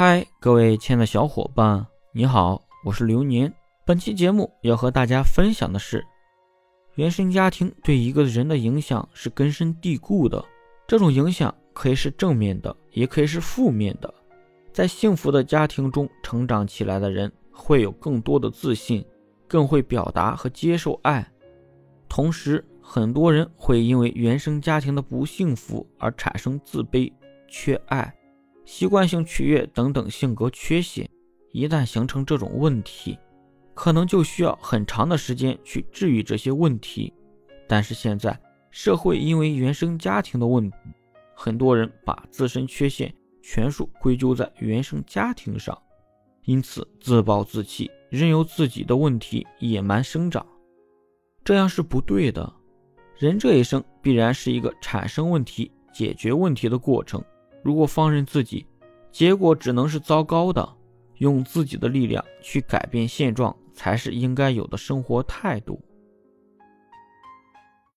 [0.00, 3.52] 嗨，各位亲爱的小伙伴，你好，我是流年。
[3.84, 6.06] 本期节目要和大家分享的是，
[6.94, 10.44] 原生家庭对一个人的影响是根深蒂固的。
[10.86, 14.14] 这种影响可以是正面的，也可以是负面的。
[14.72, 19.04] 在幸福的家庭中成长起来的人，会有更多的自信，
[19.48, 21.28] 更会表达和接受爱。
[22.08, 27.12] 同时，很多人会因为原生家庭的不幸福而产生自卑、
[27.48, 28.14] 缺爱。
[28.68, 31.08] 习惯性取悦等等性格缺陷，
[31.52, 33.18] 一旦形成这种问题，
[33.72, 37.10] 可能就需要很长的时间去治愈这些问题。
[37.66, 38.38] 但是现在
[38.70, 40.76] 社会因为原生家庭的问题，
[41.34, 45.76] 很多人把自身缺陷全数归咎在原生家庭上，
[46.44, 50.46] 因此自暴自弃，任由自己的问题野蛮生长，
[51.42, 52.52] 这样是不对的。
[53.16, 57.24] 人这一生必然是一个产生问题、解决问题的过程。
[57.62, 58.66] 如果放任自己，
[59.10, 60.76] 结果只能是糟糕的。
[61.18, 65.82] 用自己的力量去改变现状，才是应该有的生活态度。